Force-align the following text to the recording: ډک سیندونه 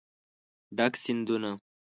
ډک 0.77 0.93
سیندونه 1.03 1.51